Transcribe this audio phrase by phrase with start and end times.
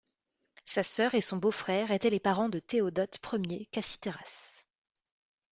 [0.65, 4.65] Sa sœur et son beau-frère étaient les parents de Théodote Ier Cassitéras.